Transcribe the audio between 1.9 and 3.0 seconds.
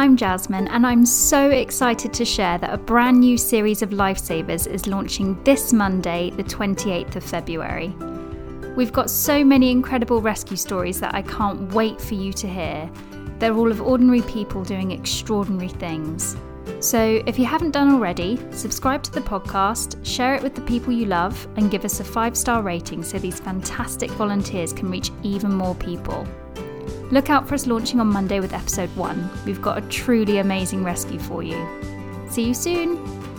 to share that a